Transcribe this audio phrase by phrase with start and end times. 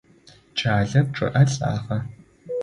[0.57, 1.97] Кӏалэр чъыӏэ лӏагъэ.